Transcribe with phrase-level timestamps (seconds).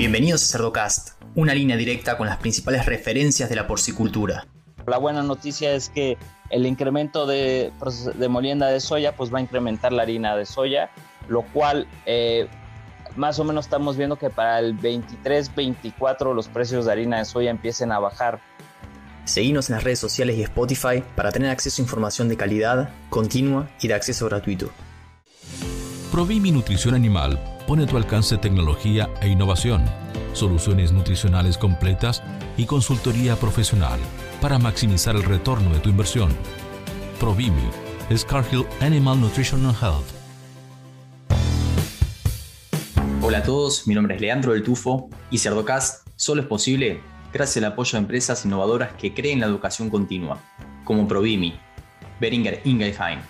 [0.00, 4.46] Bienvenidos a Cerdocast, una línea directa con las principales referencias de la porcicultura.
[4.86, 6.16] La buena noticia es que
[6.48, 7.70] el incremento de,
[8.14, 10.90] de molienda de soya pues va a incrementar la harina de soya,
[11.28, 12.48] lo cual eh,
[13.14, 17.50] más o menos estamos viendo que para el 23-24 los precios de harina de soya
[17.50, 18.40] empiecen a bajar.
[19.26, 23.68] Seguimos en las redes sociales y Spotify para tener acceso a información de calidad, continua
[23.82, 24.70] y de acceso gratuito.
[26.10, 27.38] Provimi Nutrición Animal
[27.70, 29.84] pone a tu alcance tecnología e innovación,
[30.32, 32.20] soluciones nutricionales completas
[32.56, 34.00] y consultoría profesional
[34.40, 36.36] para maximizar el retorno de tu inversión.
[37.20, 37.62] Provimi,
[38.12, 40.04] Scarhill Animal Nutrition and Health.
[43.22, 47.00] Hola a todos, mi nombre es Leandro del Tufo y Cerdocast solo es posible
[47.32, 50.40] gracias al apoyo de empresas innovadoras que creen la educación continua,
[50.82, 51.54] como Provimi,
[52.20, 53.20] Beringer Ingelheim,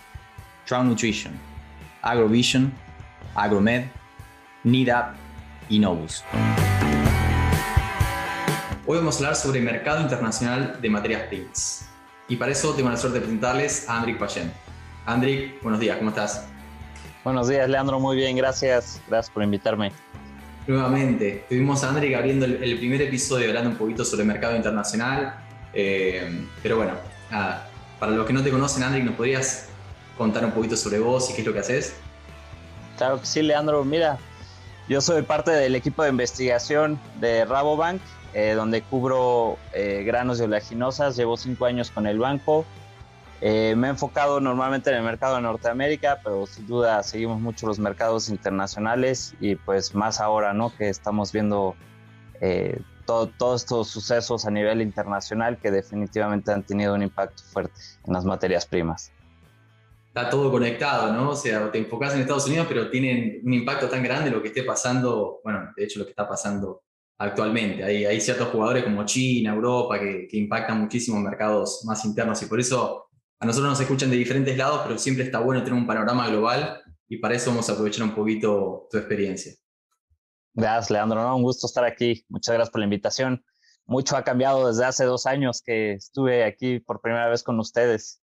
[0.66, 1.34] Trout Nutrition,
[2.00, 2.72] Agrovision,
[3.34, 3.99] Agromed,
[4.62, 5.14] NIDAP
[5.70, 6.22] y Novus.
[8.86, 11.88] Hoy vamos a hablar sobre el mercado internacional de materias primas.
[12.28, 14.52] Y para eso tengo la suerte de presentarles a Andrik Payen.
[15.06, 16.46] Andrik, buenos días, ¿cómo estás?
[17.24, 19.00] Buenos días, Leandro, muy bien, gracias.
[19.08, 19.92] Gracias por invitarme.
[20.66, 25.36] Nuevamente, tuvimos a Andrik abriendo el, primer episodio hablando un poquito sobre el mercado internacional.
[25.72, 26.92] Eh, pero bueno,
[27.98, 29.68] para los que no te conocen, Andrik, ¿nos podrías
[30.18, 31.94] contar un poquito sobre vos y qué es lo que haces?
[32.98, 33.82] Claro que sí, Leandro.
[33.82, 34.18] Mira,
[34.88, 38.00] yo soy parte del equipo de investigación de Rabobank
[38.32, 41.16] eh, donde cubro eh, granos de oleaginosas.
[41.16, 42.64] Llevo cinco años con el banco.
[43.40, 47.66] Eh, me he enfocado normalmente en el mercado de Norteamérica, pero sin duda seguimos mucho
[47.66, 50.74] los mercados internacionales y pues más ahora, ¿no?
[50.76, 51.74] Que estamos viendo
[53.04, 57.74] todos estos sucesos a nivel internacional que definitivamente han tenido un impacto fuerte
[58.06, 59.10] en las materias primas.
[60.10, 61.30] Está todo conectado, ¿no?
[61.30, 64.48] O sea, te enfocas en Estados Unidos, pero tienen un impacto tan grande lo que
[64.48, 66.82] esté pasando, bueno, de hecho lo que está pasando
[67.16, 67.84] actualmente.
[67.84, 73.06] Hay, ciertos jugadores como China, Europa, que, impactan muchísimo mercados más internos y por eso
[73.38, 76.82] a nosotros nos escuchan de diferentes lados, pero siempre está bueno tener un panorama global
[77.08, 79.52] y para eso vamos a aprovechar un poquito tu experiencia.
[80.54, 81.36] Gracias, Leandro.
[81.36, 82.24] Un gusto estar aquí.
[82.28, 83.44] Muchas gracias por la invitación.
[83.86, 88.20] Mucho ha cambiado desde hace dos años que estuve aquí por primera vez con ustedes.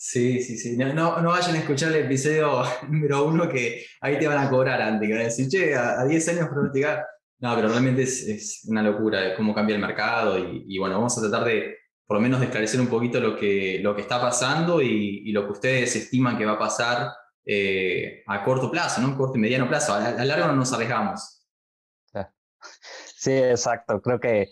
[0.00, 0.76] Sí, sí, sí.
[0.76, 4.80] No, no, vayan a escuchar el episodio número uno que ahí te van a cobrar
[4.80, 5.10] antes.
[5.10, 7.04] Van a decir, che, a 10 años pronosticar
[7.40, 11.44] no, pero realmente es, una locura cómo cambia el mercado y, bueno, vamos a tratar
[11.44, 15.30] de por lo menos de esclarecer un poquito lo que, lo que está pasando y,
[15.30, 17.12] lo que ustedes estiman que va a pasar
[17.44, 19.16] eh, a corto plazo, ¿no?
[19.16, 19.94] Corto y mediano plazo.
[19.94, 21.34] A, largo no nos arriesgamos.
[23.20, 24.00] Sí, exacto.
[24.00, 24.48] Creo que,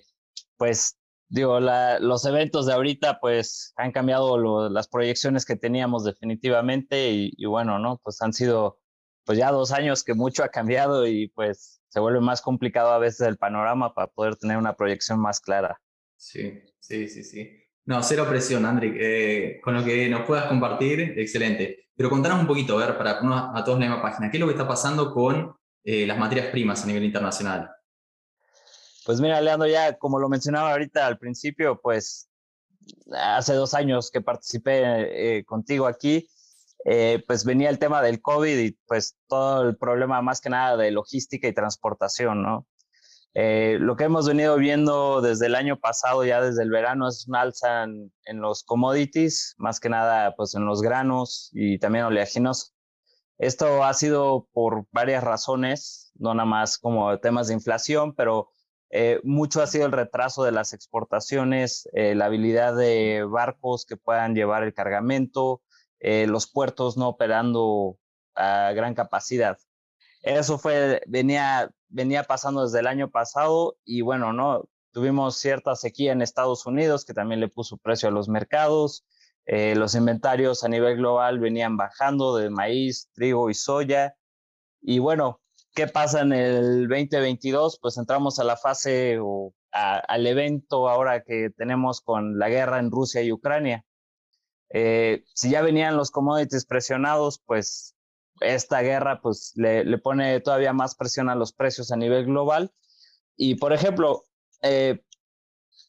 [0.56, 0.98] pues,
[1.28, 7.46] digo, los eventos de ahorita, pues, han cambiado las proyecciones que teníamos definitivamente y, y
[7.46, 8.00] bueno, ¿no?
[8.02, 8.78] Pues han sido,
[9.24, 12.98] pues ya dos años que mucho ha cambiado y pues se vuelve más complicado a
[12.98, 15.80] veces el panorama para poder tener una proyección más clara.
[16.16, 17.62] Sí, sí, sí, sí.
[17.86, 18.94] No, cero presión, Andrick.
[18.98, 21.88] Eh, con lo que nos puedas compartir, excelente.
[21.96, 24.40] Pero contanos un poquito, a ver, para a todos en la misma página, ¿qué es
[24.40, 27.70] lo que está pasando con eh, las materias primas a nivel internacional?
[29.06, 32.28] Pues mira, Leandro, ya como lo mencionaba ahorita al principio, pues
[33.12, 36.28] hace dos años que participé eh, contigo aquí,
[36.84, 40.76] eh, pues venía el tema del COVID y pues todo el problema más que nada
[40.76, 42.66] de logística y transportación, ¿no?
[43.34, 47.28] Eh, lo que hemos venido viendo desde el año pasado, ya desde el verano, es
[47.28, 52.74] un alza en, los commodities, más que nada pues en los granos y también oleaginos.
[53.38, 58.50] Esto ha sido por varias razones, no nada más como temas de inflación, pero
[58.96, 64.34] eh, mucho ha sido el retraso de las exportaciones, la habilidad de barcos que puedan
[64.34, 65.62] llevar el cargamento,
[66.00, 67.98] eh, los puertos no operando
[68.34, 69.58] a gran capacidad.
[70.22, 74.68] Eso fue, venía, venía pasando desde el año pasado y bueno, ¿no?
[74.92, 79.04] Tuvimos cierta sequía en Estados Unidos que también le puso precio a los mercados.
[79.46, 84.16] Eh, los inventarios a nivel global venían bajando de maíz, trigo y soya.
[84.80, 85.40] Y bueno,
[85.76, 87.78] ¿qué pasa en el 2022?
[87.80, 92.90] Pues entramos a la fase o al evento ahora que tenemos con la guerra en
[92.90, 93.84] Rusia y Ucrania.
[94.70, 97.94] Eh, si ya venían los commodities presionados, pues
[98.40, 102.72] esta guerra pues le, pone todavía más presión a los precios a nivel global.
[103.36, 104.24] Y por ejemplo,
[104.62, 105.04] eh,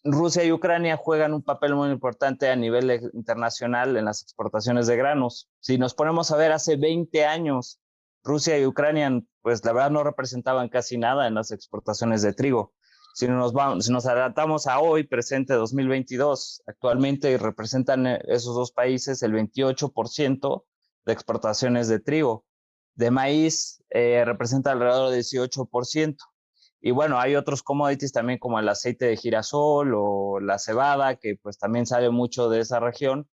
[0.04, 4.98] Rusia y Ucrania juegan un papel muy importante a nivel internacional en las exportaciones de
[4.98, 5.50] granos.
[5.62, 7.80] Si nos ponemos a ver hace 20 años,
[8.28, 9.10] Rusia y Ucrania,
[9.42, 12.74] pues la verdad no representaban casi nada en las exportaciones de trigo.
[13.18, 20.66] Si nos, adaptamos a hoy, presente 2022, actualmente representan eh, esos dos países el 28%
[21.04, 22.46] de exportaciones de trigo.
[22.94, 26.16] De maíz eh, representa alrededor del 18%.
[26.80, 31.40] Y bueno, hay otros commodities también como el aceite de girasol o la cebada, que
[31.42, 33.28] pues también sale mucho de esa región.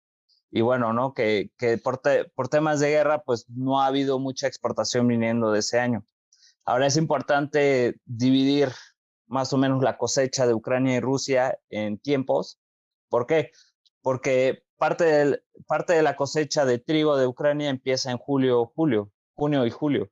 [0.50, 1.14] Y bueno, ¿no?
[1.14, 2.00] Que, que por,
[2.35, 6.05] por temas de guerra, pues no ha habido mucha exportación viniendo de ese año.
[6.64, 8.70] Ahora es importante dividir
[9.26, 12.61] más o menos la cosecha de Ucrania y Rusia en tiempos.
[13.08, 13.50] ¿Por qué?
[14.00, 19.11] Porque parte, del, parte de la cosecha de trigo de Ucrania empieza en julio, julio,
[19.35, 20.11] junio y julio.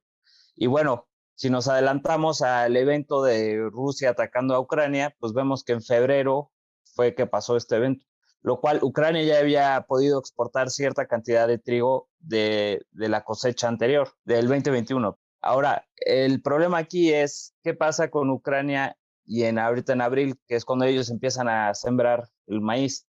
[0.54, 5.72] Y bueno, si nos adelantamos al evento de Rusia atacando a Ucrania, pues vemos que
[5.72, 6.52] en febrero
[6.94, 8.04] fue que pasó este evento,
[8.42, 13.68] lo cual Ucrania ya había podido exportar cierta cantidad de trigo de, de la cosecha
[13.68, 15.18] anterior, del 2021.
[15.40, 20.56] Ahora, el problema aquí es qué pasa con Ucrania y en ahorita en abril, que
[20.56, 23.06] es cuando ellos empiezan a sembrar el maíz.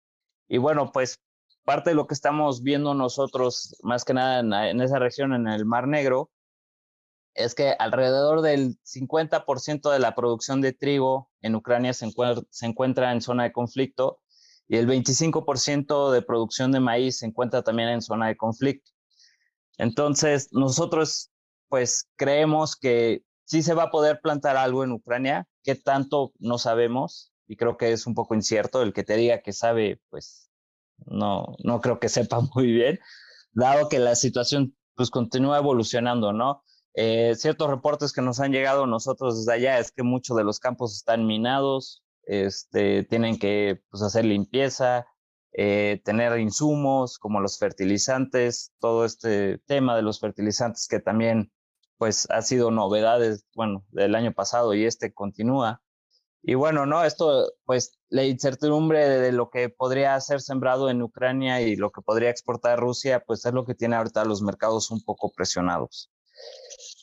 [0.48, 1.20] Y bueno, pues
[1.64, 5.66] parte de lo que estamos viendo nosotros, más que nada en, esa región, en el
[5.66, 6.32] Mar Negro,
[7.36, 12.08] es que alrededor del 50% de la producción de trigo en Ucrania se,
[12.50, 14.23] se encuentra en zona de conflicto
[14.68, 18.92] y el 25% de producción de maíz se encuentra también en zona de conflicto.
[19.78, 21.32] Entonces, nosotros
[21.70, 26.58] pues creemos que sí se va a poder plantar algo en Ucrania, qué tanto no
[26.58, 30.50] sabemos y creo que es un poco incierto el que te diga que sabe, pues
[31.06, 33.00] no, no creo que sepa muy bien,
[33.52, 36.64] dado que la situación pues continúa evolucionando, ¿no?
[36.96, 40.60] Eh, ciertos reportes que nos han llegado nosotros desde allá es que muchos de los
[40.60, 45.08] campos están minados, este, tienen que pues, hacer limpieza,
[45.54, 51.52] eh, tener insumos como los fertilizantes, todo este tema de los fertilizantes que también
[51.98, 55.82] pues ha sido novedades, bueno, del año pasado y este continúa.
[56.42, 57.06] Y bueno, ¿no?
[57.06, 62.02] Esto, pues la incertidumbre de lo que podría ser sembrado en Ucrania y lo que
[62.02, 66.12] podría exportar Rusia, pues es lo que tiene ahorita los mercados un poco presionados.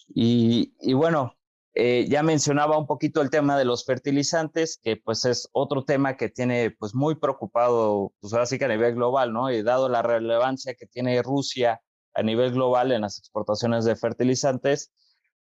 [0.08, 1.34] Y, y bueno,
[1.74, 6.16] eh, ya mencionaba un poquito el tema de los fertilizantes, que pues es otro tema
[6.16, 9.50] que tiene pues muy preocupado, pues ahora sí que a nivel global, ¿no?
[9.52, 11.80] Y dado la relevancia que tiene Rusia
[12.14, 14.92] a nivel global en las exportaciones de fertilizantes,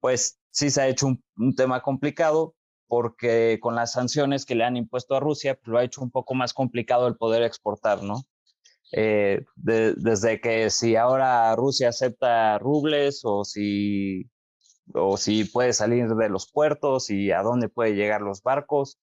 [0.01, 2.55] pues sí se ha hecho un, tema complicado
[2.87, 6.11] porque con las sanciones que le han impuesto a Rusia, pues lo ha hecho un
[6.11, 8.25] poco más complicado el poder exportar, ¿no?
[8.93, 14.29] Eh, desde que si ahora Rusia acepta rubles o si,
[14.95, 18.99] o si puede salir de los puertos y a dónde puede llegar los barcos.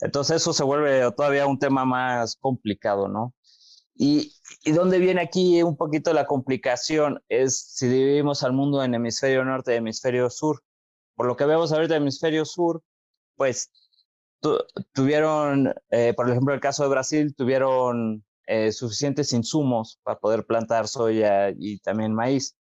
[0.00, 3.34] Entonces eso se vuelve todavía un tema más complicado, ¿no?
[3.94, 4.34] Y,
[4.64, 9.44] y donde viene aquí un poquito la complicación es si dividimos al mundo en hemisferio
[9.44, 10.62] norte y hemisferio sur.
[11.14, 12.82] Por lo que vemos ahorita hemisferio sur,
[13.36, 13.70] pues
[14.92, 20.88] tuvieron, eh, por ejemplo, el caso de Brasil, tuvieron eh, suficientes insumos para poder plantar
[20.88, 22.56] soya y también maíz.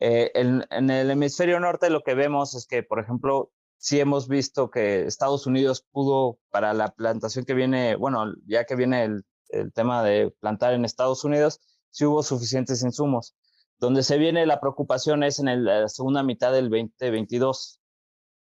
[0.00, 4.28] Eh, en, en, el hemisferio norte lo que vemos es que, por ejemplo, sí hemos
[4.28, 9.24] visto que Estados Unidos pudo, para la plantación que viene, bueno, ya que viene el
[9.50, 11.60] el tema de plantar en Estados Unidos,
[11.90, 13.34] si hubo suficientes insumos.
[13.78, 17.80] Donde se viene la preocupación es en la segunda mitad del 2022.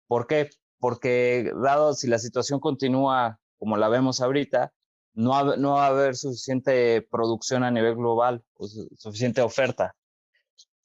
[0.07, 0.49] ¿Por qué?
[0.79, 4.73] Porque dado si la situación continúa como la vemos ahorita,
[5.13, 9.95] no, no va a haber suficiente producción a nivel global, o suficiente oferta.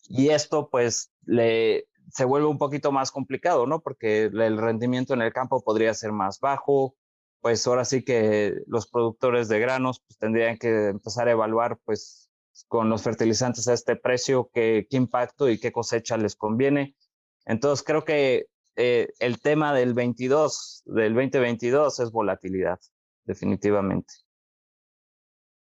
[0.09, 3.81] Y esto pues le, se vuelve un poquito más complicado, ¿no?
[3.81, 6.95] Porque el rendimiento en el campo podría ser más bajo,
[7.41, 12.31] pues ahora sí que los productores de granos pues, tendrían que empezar a evaluar pues
[12.69, 16.97] con los fertilizantes a este precio qué, impacto y qué cosecha les conviene.
[17.45, 22.79] Entonces creo que eh, el tema del 22, del 2022 es volatilidad,
[23.25, 24.15] definitivamente.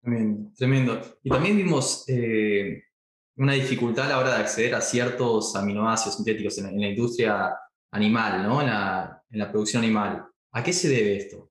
[0.03, 1.01] Tremendo, tremendo.
[1.23, 2.83] Y también vimos eh,
[3.37, 7.57] una dificultad a la hora de acceder a ciertos aminoácidos sintéticos en, la industria
[7.91, 8.61] animal, ¿no?
[8.61, 10.27] En la, en la producción animal.
[10.53, 11.51] ¿A qué se debe esto?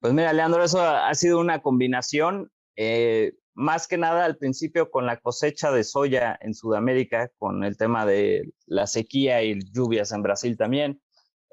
[0.00, 5.06] Pues mira, Leandro, eso ha sido una combinación, eh, más que nada al principio con
[5.06, 10.22] la cosecha de soya en Sudamérica, con el tema de la sequía y lluvias en
[10.22, 11.00] Brasil también.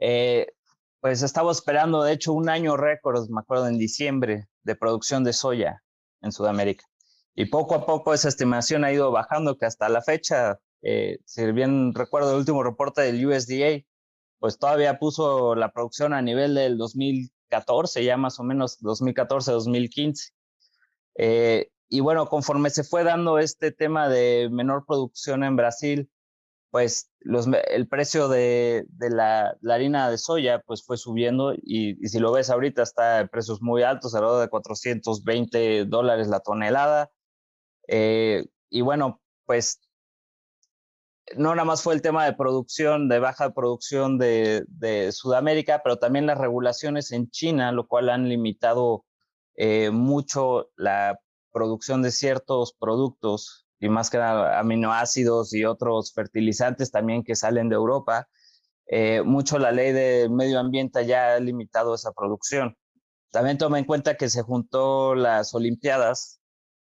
[0.02, 0.48] Eh,
[1.00, 5.32] pues estaba esperando, de hecho, un año récord, me acuerdo, en diciembre, de producción de
[5.32, 5.82] soya
[6.22, 6.86] en Sudamérica.
[7.36, 11.52] Y poco a poco esa estimación ha ido bajando, que hasta la fecha, eh, si
[11.52, 13.86] bien recuerdo el último reporte del USDA,
[14.40, 19.52] pues todavía puso la producción a nivel del 2000 14, ya más o menos 2014,
[19.52, 20.32] 2015.
[21.16, 26.10] Eh, y bueno, conforme se fue dando este tema de menor producción en Brasil,
[26.72, 32.18] pues los, el precio de, de la, harina de soya pues fue subiendo y, si
[32.20, 37.12] lo ves ahorita está en precios muy altos, alrededor de 420 dólares la tonelada.
[37.88, 39.82] Eh, y bueno, pues
[41.36, 45.98] no nada más fue el tema de producción, de baja producción de, de Sudamérica, pero
[45.98, 49.06] también las regulaciones en China, lo cual han limitado
[49.56, 51.20] eh, mucho la
[51.52, 57.70] producción de ciertos productos y más que nada aminoácidos y otros fertilizantes también que salen
[57.70, 58.28] de Europa.
[58.88, 62.78] Eh, mucho la ley de medio ambiente ya ha limitado esa producción.
[63.32, 66.41] También toma en cuenta que se juntó las Olimpiadas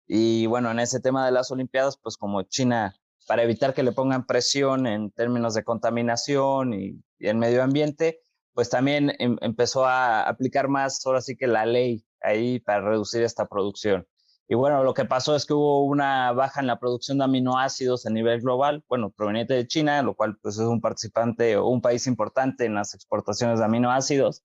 [0.06, 2.94] y bueno, en ese tema de las Olimpiadas, pues como China,
[3.26, 8.20] para evitar que le pongan presión en términos de contaminación y, el medio ambiente,
[8.52, 13.22] pues también em, empezó a aplicar más, ahora sí que la ley ahí para reducir
[13.22, 14.06] esta producción.
[14.48, 18.06] Y bueno, lo que pasó es que hubo una baja en la producción de aminoácidos
[18.06, 21.80] a nivel global, bueno, proveniente de China, lo cual pues es un participante o un
[21.80, 24.44] país importante en las exportaciones de aminoácidos,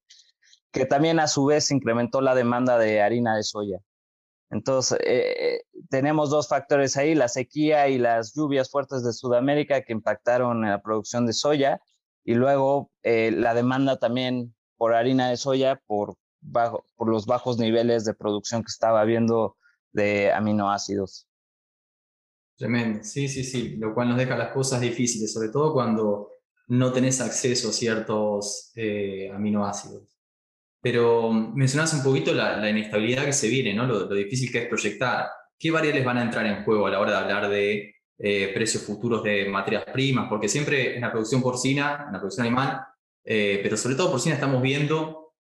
[0.72, 3.78] que también a su vez incrementó la demanda de harina de soya.
[4.52, 9.94] Entonces, eh, tenemos dos factores ahí, la sequía y las lluvias fuertes de Sudamérica que
[9.94, 11.80] impactaron en la producción de soya
[12.22, 17.58] y luego eh, la demanda también por harina de soya por, bajo, por los bajos
[17.58, 19.56] niveles de producción que estaba habiendo
[19.90, 21.26] de aminoácidos.
[22.58, 26.28] Tremendo, sí, sí, sí, lo cual nos deja las cosas difíciles, sobre todo cuando
[26.68, 30.21] no tenés acceso a ciertos eh, aminoácidos.
[30.82, 33.86] Pero mencionas un poquito la, inestabilidad que se viene, ¿no?
[33.86, 35.28] Lo, difícil que es proyectar.
[35.58, 38.82] ¿Qué variables van a entrar en juego a la hora de hablar de eh, precios
[38.82, 40.28] futuros de materias primas?
[40.28, 42.80] Porque siempre en la producción porcina, en la producción animal,
[43.24, 45.34] eh, pero sobre todo porcina estamos viendo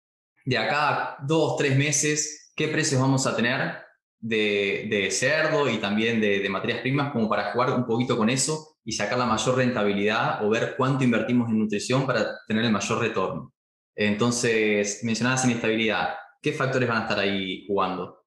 [0.44, 3.78] de acá a dos, tres meses qué precios vamos a tener
[4.20, 8.92] de, cerdo y también de, materias primas como para jugar un poquito con eso y
[8.92, 13.52] sacar la mayor rentabilidad o ver cuánto invertimos en nutrición para tener el mayor retorno.
[14.00, 16.14] Entonces, mencionabas inestabilidad.
[16.40, 18.24] ¿Qué factores van a estar ahí jugando?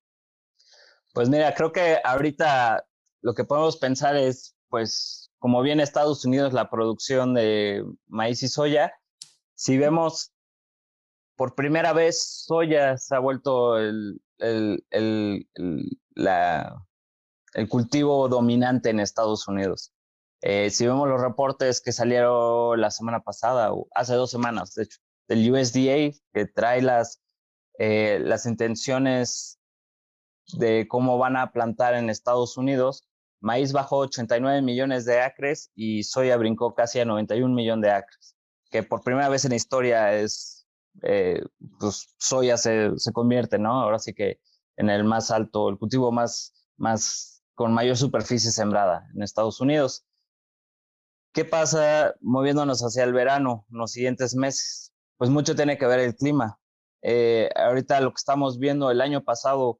[1.13, 2.85] Pues mira, creo que ahorita
[3.21, 8.49] lo que podemos pensar es, pues, como viene Estados Unidos la producción de maíz y
[8.49, 8.93] soya,
[9.55, 10.33] si vemos
[11.37, 15.47] por primera vez soya se ha vuelto el, el, el,
[16.15, 16.85] la,
[17.53, 19.93] el cultivo dominante en Estados Unidos.
[20.41, 24.83] Eh, si vemos los reportes que salieron la semana pasada, o hace dos semanas, de
[24.83, 27.21] hecho, del USDA, que trae las,
[27.77, 29.59] eh, las intenciones
[30.53, 33.07] de cómo van a plantar en Estados Unidos,
[33.39, 38.35] maíz bajó 89 millones de acres y soya brincó casi a 91 millones de acres,
[38.69, 40.61] que por primera vez en la historia es
[41.03, 41.41] eh,
[41.79, 43.81] pues soya se, se, convierte, ¿no?
[43.81, 44.39] Ahora sí que
[44.75, 50.05] en el más alto, el cultivo más, más con mayor superficie sembrada en Estados Unidos.
[51.33, 54.90] ¿Qué pasa moviéndonos hacia el verano, los siguientes meses?
[55.21, 56.57] Pues mucho tiene que ver el clima.
[57.03, 59.79] Eh, ahorita lo que estamos viendo, el año pasado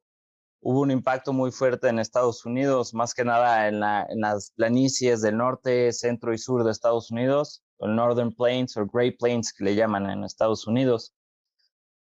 [0.59, 4.51] hubo un impacto muy fuerte en Estados Unidos, más que nada en, la, en las
[4.51, 9.51] planicies del norte, centro y sur de Estados Unidos el Northern Plains o Great Plains
[9.51, 11.15] que le llaman en Estados Unidos.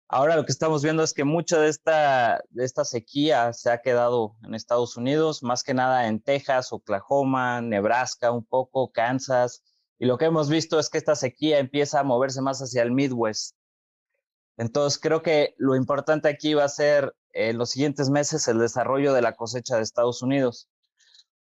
[0.07, 3.83] Ahora lo que estamos viendo es que mucha de esta, de esta sequía se ha
[3.83, 9.61] quedado en Estados Unidos, más que nada en Texas, Oklahoma, Nebraska, un poco, Kansas.
[9.99, 12.91] Y lo que hemos visto es que esta sequía empieza a moverse más hacia el
[12.91, 13.55] Midwest.
[14.57, 19.13] Entonces creo que lo importante aquí va a ser en los siguientes meses el desarrollo
[19.13, 20.69] de la cosecha de Estados Unidos.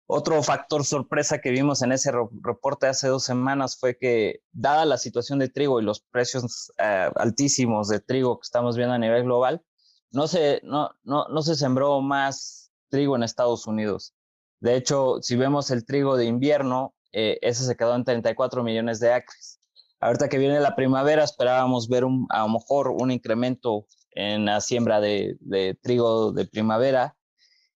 [0.06, 4.98] Otro factor sorpresa que vimos en ese reporte hace dos semanas fue que, dada la
[4.98, 9.24] situación de trigo y los precios eh, altísimos de trigo que estamos viendo a nivel
[9.24, 9.62] global,
[10.10, 14.14] no se, no, no, no se sembró más trigo en Estados Unidos.
[14.60, 19.00] De hecho, si vemos el trigo de invierno, eh, ese se quedó en 34 millones
[19.00, 19.60] de acres.
[20.00, 24.60] Ahorita que viene la primavera, esperábamos ver un, a lo mejor un incremento en la
[24.60, 27.16] siembra de, de trigo de primavera,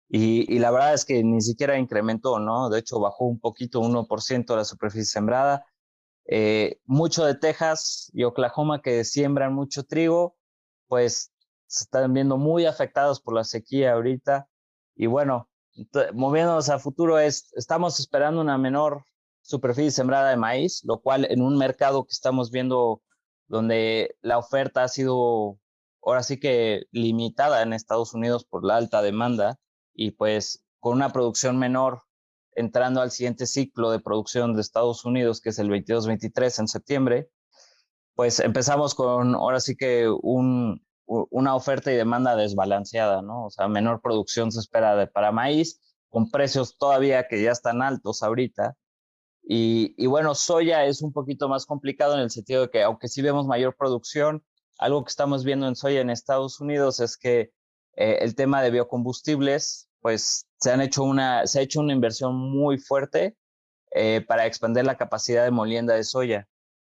[0.09, 2.69] y, la verdad es que ni siquiera incrementó, ¿no?
[2.69, 5.67] De hecho, bajó un poquito, 1% la superficie sembrada.
[6.27, 10.37] Eh, mucho de Texas y Oklahoma que siembran mucho trigo,
[10.89, 11.33] pues
[11.67, 14.49] se están viendo muy afectados por la sequía ahorita.
[14.95, 15.49] Y bueno,
[16.15, 19.05] moviéndonos a futuro, es, estamos esperando una menor
[19.47, 23.03] superficie sembrada de maíz, lo cual en un mercado que estamos viendo
[23.49, 25.59] donde la oferta ha sido
[26.03, 29.59] ahora sí que limitada en Estados Unidos por la alta demanda,
[29.95, 32.03] y pues con una producción menor
[32.53, 37.31] entrando al siguiente ciclo de producción de Estados Unidos, que es el 22-23 en septiembre,
[38.15, 43.47] pues empezamos con ahora sí que un, una oferta y demanda desbalanceada, ¿no?
[43.47, 47.83] O sea, menor producción se espera de, para maíz, con precios todavía que ya están
[47.83, 48.75] altos ahorita.
[49.49, 53.23] Y, bueno, soya es un poquito más complicado en el sentido de que, aunque sí
[53.23, 54.45] vemos mayor producción,
[54.79, 57.53] algo que estamos viendo en soya en Estados Unidos es que
[57.95, 62.35] eh, el tema de biocombustibles, pues se, han hecho una, se ha hecho una inversión
[62.35, 63.37] muy fuerte
[63.93, 66.49] eh, para expandir la capacidad de molienda de soya.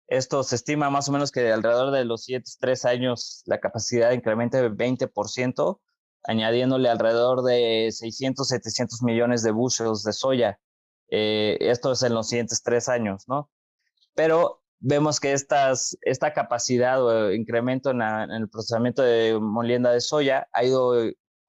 [0.07, 4.11] Esto se estima más o menos que alrededor de los siguientes tres años la capacidad
[4.11, 5.79] incremente de 20%,
[6.23, 10.59] añadiéndole alrededor de 600, 700 millones de bushels de soya.
[11.11, 13.51] Eh, esto es en los siguientes tres años, ¿no?
[14.15, 20.01] Pero vemos que estas, esta capacidad o incremento en, en, el procesamiento de molienda de
[20.01, 20.95] soya ha ido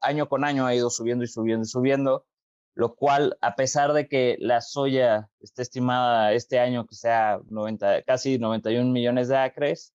[0.00, 2.26] año con año, ha ido subiendo y subiendo y subiendo,
[2.74, 8.02] lo cual, a pesar de que la soya esté estimada este año que sea 90,
[8.02, 9.94] casi 91 millones de acres,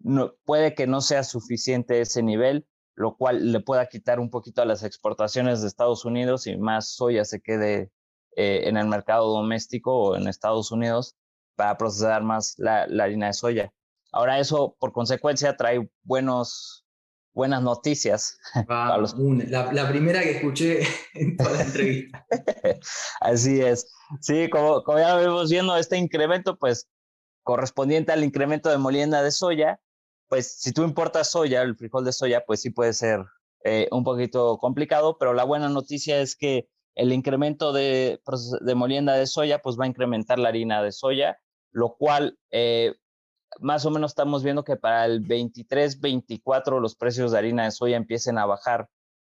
[0.00, 4.62] no, puede que no sea suficiente ese nivel, lo cual le pueda quitar un poquito
[4.62, 7.90] a las exportaciones de Estados Unidos y más soya se quede
[8.36, 11.16] eh, en el mercado doméstico o en Estados Unidos
[11.56, 13.72] para procesar más la, la harina de soya.
[14.12, 16.86] Ahora eso, por consecuencia, trae buenos
[17.38, 18.36] buenas noticias.
[18.68, 20.80] la, primera que escuché
[21.14, 22.26] en toda la entrevista.
[23.20, 23.92] Así es.
[24.20, 26.88] Sí, como, como ya vemos viendo, este incremento, pues
[27.44, 29.80] correspondiente al incremento de molienda de soya,
[30.28, 33.24] pues si tú importas soya, el frijol de soya, pues sí puede ser
[33.64, 38.20] eh, un poquito complicado, pero la buena noticia es que el incremento de,
[38.60, 41.38] de molienda de soya, pues va a incrementar la harina de soya,
[41.70, 42.96] lo cual eh,
[43.60, 47.70] más o menos estamos viendo que para el 23, 24 los precios de harina de
[47.70, 48.88] soya empiecen a bajar,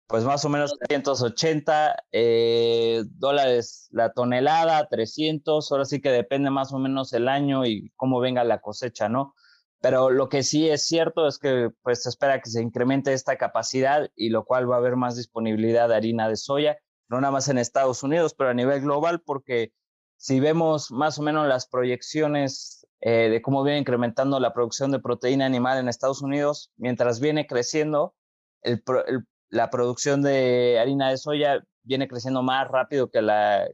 [0.07, 6.73] pues más o menos 380 eh, dólares la tonelada, 300, ahora sí que depende más
[6.73, 9.35] o menos el año y cómo venga la cosecha, ¿no?
[9.81, 13.37] Pero lo que sí es cierto es que pues se espera que se incremente esta
[13.37, 17.33] capacidad y lo cual va a haber más disponibilidad de harina de soya, no nada
[17.33, 19.73] más en Estados Unidos, pero a nivel global, porque
[20.17, 24.99] si vemos más o menos las proyecciones eh, de cómo viene incrementando la producción de
[24.99, 28.15] proteína animal en Estados Unidos, mientras viene creciendo,
[29.51, 33.69] la producción de harina de soya viene creciendo más rápido que la,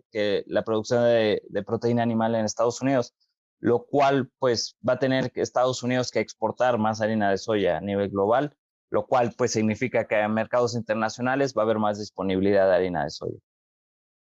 [0.66, 3.14] producción de, de, proteína animal en Estados Unidos,
[3.58, 7.78] lo cual pues va a tener que Estados Unidos que exportar más harina de soya
[7.78, 8.54] a nivel global,
[8.92, 13.04] lo cual pues significa que en mercados internacionales va a haber más disponibilidad de harina
[13.04, 13.38] de soya.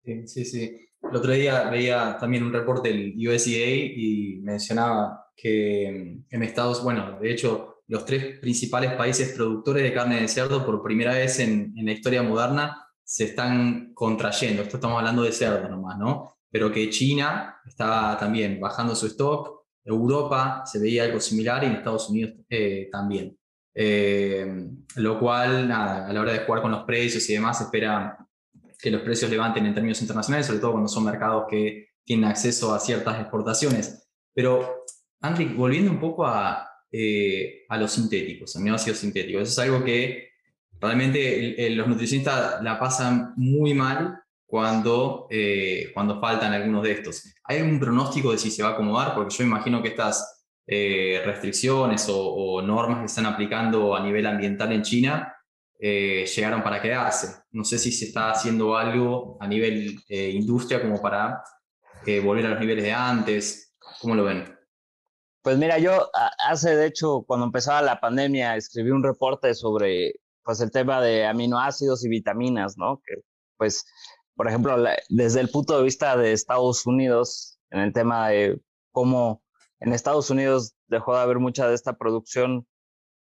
[0.02, 0.88] Sí, sí.
[1.02, 7.18] El otro día veía también un reporte del USDA y mencionaba que en Estados bueno,
[7.20, 11.74] de hecho, los tres principales países productores de carne de cerdo por primera vez en,
[11.76, 14.62] en la historia moderna se están contrayendo.
[14.62, 16.38] Esto estamos hablando de cerdo nomás, ¿no?
[16.50, 21.72] Pero que China está también bajando su stock, Europa se veía algo similar y en
[21.72, 23.36] Estados Unidos eh, también.
[23.78, 28.16] Eh, lo cual, a la hora de jugar con los precios y demás, espera
[28.80, 32.74] que los precios levanten en términos internacionales, sobre todo cuando son mercados que tienen acceso
[32.74, 34.08] a ciertas exportaciones.
[34.32, 34.84] Pero,
[35.20, 40.30] Andy, volviendo un poco a, eh, a los sintéticos, aminoácidos sintéticos, eso es algo que
[40.80, 47.24] realmente los nutricionistas la pasan muy mal cuando, eh, cuando faltan algunos de estos.
[47.44, 49.14] ¿Hay algún pronóstico de si se va a acomodar?
[49.14, 50.35] Porque yo imagino que estas
[50.66, 55.36] eh, restricciones o, o, normas que están aplicando a nivel ambiental en China
[55.78, 57.42] eh, llegaron para quedarse.
[57.50, 61.42] No sé si se está haciendo algo a nivel eh, industria como para
[62.06, 63.74] eh, volver a los niveles de antes.
[64.00, 64.56] ¿Cómo lo ven?
[65.42, 66.10] Pues mira, yo
[66.48, 71.26] hace, de hecho, cuando empezaba la pandemia, escribí un reporte sobre pues, el tema de
[71.26, 73.00] aminoácidos y vitaminas, ¿no?
[73.06, 73.16] Que,
[73.56, 73.84] pues,
[74.34, 74.76] por ejemplo,
[75.08, 78.60] desde el punto de vista de Estados Unidos, en el tema de
[78.92, 79.42] cómo
[79.80, 82.66] en Estados Unidos dejó de haber mucha de esta producción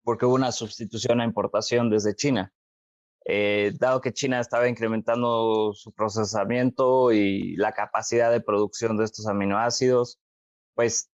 [0.02, 2.52] porque hubo una sustitución a importación desde China.
[3.26, 9.26] Eh, dado que China estaba incrementando su procesamiento y la capacidad de producción de estos
[9.26, 10.20] aminoácidos,
[10.74, 11.10] pues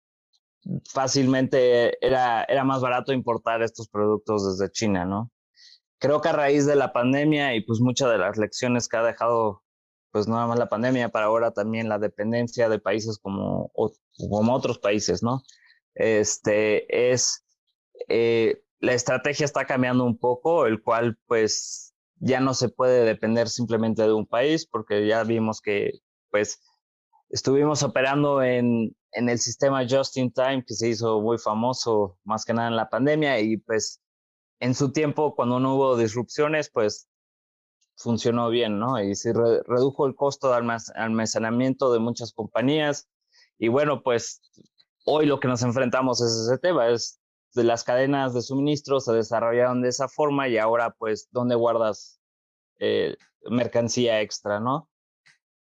[0.90, 5.32] fácilmente era, era más barato importar estos productos desde China, ¿no?
[6.00, 9.04] Creo que a raíz de la pandemia y pues muchas de las lecciones que ha
[9.04, 9.64] dejado,
[10.12, 13.72] pues nada más la pandemia, para ahora también la dependencia de países como,
[14.18, 15.44] como otros países, ¿no?
[15.96, 17.44] Este es
[18.08, 23.50] eh, la estrategia está cambiando un poco, el cual pues ya no se puede depender
[23.50, 25.92] simplemente de un país, porque ya vimos que
[26.30, 26.62] pues
[27.30, 32.46] estuvimos operando en, en el sistema Just in Time, que se hizo muy famoso más
[32.46, 34.02] que nada en la pandemia, y pues
[34.60, 37.08] en su tiempo, cuando no hubo disrupciones, pues
[37.98, 39.02] funcionó bien, ¿no?
[39.02, 43.10] Y se redujo el costo de almacenamiento de muchas compañías.
[43.58, 44.42] Y bueno, pues
[45.06, 47.20] hoy lo que nos enfrentamos es ese tema, es
[47.54, 52.22] de las cadenas de suministro se desarrollaron de esa forma y ahora pues dónde guardas
[52.80, 53.16] eh,
[53.50, 54.90] mercancía extra, ¿no?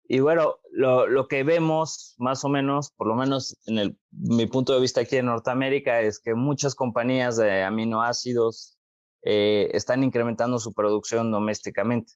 [0.03, 4.47] Y bueno, lo, lo, que vemos más o menos, por lo menos en el, mi
[4.47, 8.78] punto de vista aquí en Norteamérica, es que muchas compañías de aminoácidos
[9.21, 12.13] eh, están incrementando su producción domésticamente.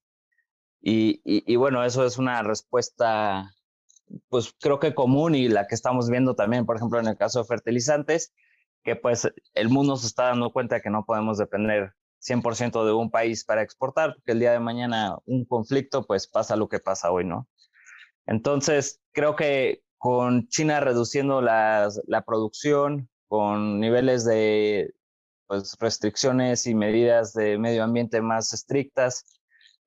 [0.82, 3.54] Y, y, y, bueno, eso es una respuesta
[4.30, 7.40] pues creo que común y la que estamos viendo también, por ejemplo, en el caso
[7.40, 8.34] de fertilizantes,
[8.84, 13.12] que pues el mundo se está dando cuenta que no podemos depender 100% de un
[13.12, 17.12] país para exportar, porque el día de mañana un conflicto, pues pasa lo que pasa
[17.12, 17.48] hoy, ¿no?
[18.26, 24.94] Entonces, creo que con China reduciendo la, la producción, con niveles de
[25.48, 29.40] pues, restricciones y medidas de medio ambiente más estrictas,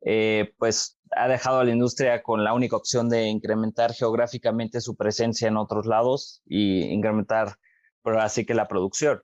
[0.02, 4.96] eh, pues ha dejado a la industria con la única opción de incrementar geográficamente su
[4.96, 7.56] presencia en otros lados y incrementar,
[8.02, 9.22] pero así que la producción.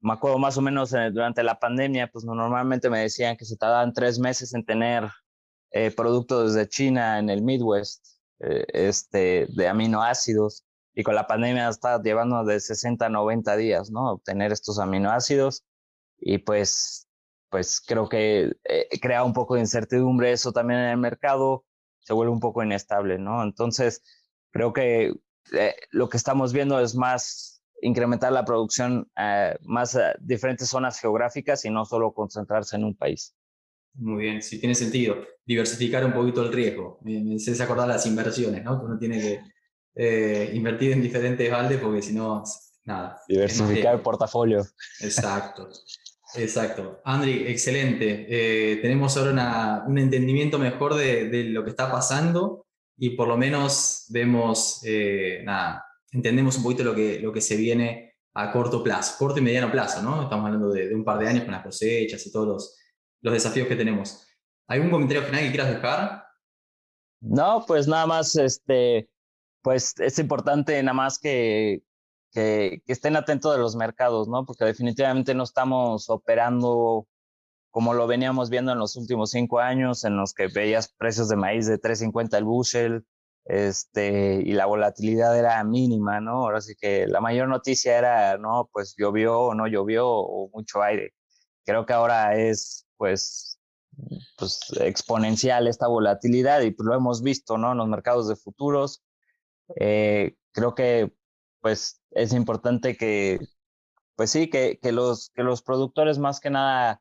[0.00, 3.56] Me acuerdo más o menos eh, durante la pandemia, pues normalmente me decían que se
[3.56, 5.08] tardaban tres meses en tener
[5.70, 8.04] eh, productos desde China en el Midwest,
[8.38, 14.12] este, de aminoácidos, y con la pandemia está llevando de 60 a 90 días, ¿no?
[14.12, 15.64] Obtener estos aminoácidos,
[16.18, 17.08] y pues
[17.50, 21.64] pues creo que eh, crea un poco de incertidumbre eso también en el mercado,
[22.00, 23.44] se vuelve un poco inestable, ¿no?
[23.44, 24.02] Entonces,
[24.50, 25.14] creo que
[25.52, 31.64] eh, lo que estamos viendo es más incrementar la producción a más diferentes zonas geográficas
[31.64, 33.36] y no solo concentrarse en un país.
[33.94, 35.16] Muy bien, sí tiene sentido.
[35.46, 36.98] Diversificar un poquito el riesgo.
[37.02, 38.82] Me hace acordar las inversiones, ¿no?
[38.82, 39.40] uno tiene que
[39.94, 42.42] eh, invertir en diferentes baldes porque si no,
[42.84, 43.20] nada.
[43.28, 44.64] Diversificar el portafolio.
[45.00, 45.68] Exacto.
[46.36, 47.00] Exacto.
[47.04, 48.26] Andri, excelente.
[48.28, 52.66] Eh, tenemos ahora un entendimiento mejor de, lo que está pasando
[52.96, 57.56] y por lo menos vemos, eh, nada, entendemos un poquito lo que, lo que se
[57.56, 60.22] viene a corto plazo, corto y mediano plazo, ¿no?
[60.22, 62.78] Estamos hablando de, un par de años con las cosechas y todos los,
[63.22, 64.26] los desafíos que tenemos.
[64.66, 66.24] ¿Algún comentario final que quieras dejar?
[67.20, 69.08] No, pues nada más, este,
[69.62, 71.82] pues es importante nada más que,
[72.34, 74.44] que, estén atentos de los mercados, ¿no?
[74.44, 77.06] Porque definitivamente no estamos operando
[77.70, 81.36] como lo veníamos viendo en los últimos cinco años, en los que veías precios de
[81.36, 83.04] maíz de 3.50 el bushel,
[83.46, 86.44] este, y la volatilidad era mínima, ¿no?
[86.44, 90.82] Ahora sí que la mayor noticia era, no, pues llovió o no llovió o mucho
[90.82, 91.14] aire.
[91.64, 93.58] Creo que ahora es, pues,
[94.38, 97.72] pues exponencial esta volatilidad y pues lo hemos visto, ¿no?
[97.72, 99.02] En los mercados de futuros.
[99.76, 101.12] Eh, creo que
[101.64, 103.38] pues es importante que,
[104.16, 107.00] pues sí, que, que, los, que los productores más que nada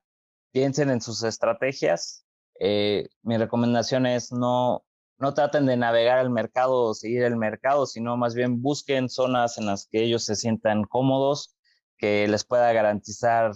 [0.54, 2.26] piensen en sus estrategias.
[2.62, 4.86] Eh, mi recomendación es no,
[5.18, 9.58] no traten de navegar el mercado o seguir el mercado, sino más bien busquen zonas
[9.58, 11.58] en las que ellos se sientan cómodos,
[11.98, 13.52] que les pueda garantizar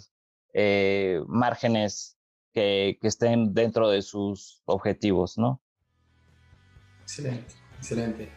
[0.53, 2.17] eh, márgenes
[2.51, 5.61] que, que, estén dentro de sus objetivos, ¿no?
[7.03, 8.36] Excelente, excelente.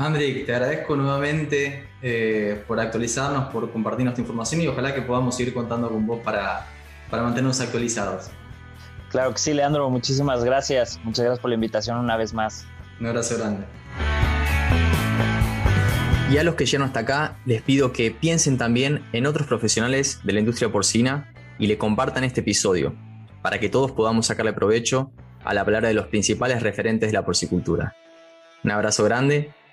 [0.00, 5.36] Andri, te agradezco nuevamente eh, por actualizarnos, por compartirnos esta información y ojalá que podamos
[5.36, 6.66] seguir contando con vos para,
[7.10, 8.30] para mantenernos actualizados.
[9.10, 10.98] Claro que sí, Leandro, muchísimas gracias.
[11.04, 12.64] Muchas gracias por la invitación una vez más.
[12.98, 13.66] Un abrazo grande.
[16.30, 20.20] Y a los que llegan hasta acá, les pido que piensen también en otros profesionales
[20.24, 22.94] de la industria porcina y le compartan este episodio,
[23.42, 25.12] para que todos podamos sacarle provecho
[25.44, 27.94] a la palabra de los principales referentes de la porcicultura.
[28.64, 29.52] Un abrazo grande